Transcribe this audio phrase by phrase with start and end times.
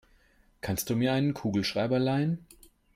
[0.61, 2.47] Kannst du mir einen Kugelschreiber leihen?